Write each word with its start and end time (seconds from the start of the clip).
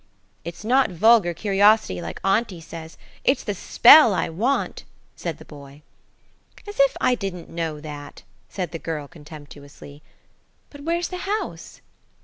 "It's 0.43 0.65
not 0.65 0.89
vulgar 0.89 1.31
curiosity, 1.35 2.01
like 2.01 2.19
auntie 2.25 2.59
says; 2.59 2.97
it's 3.23 3.43
the 3.43 3.53
spell 3.53 4.15
I 4.15 4.29
want," 4.29 4.83
said 5.15 5.37
the 5.37 5.45
boy. 5.45 5.83
"As 6.67 6.79
if 6.79 6.97
I 6.99 7.13
didn't 7.13 7.49
know 7.51 7.79
that," 7.79 8.23
said 8.49 8.71
the 8.71 8.79
girl 8.79 9.07
contemptuously. 9.07 10.01
"But 10.71 10.81
where's 10.83 11.09
the 11.09 11.17
house?" 11.17 11.81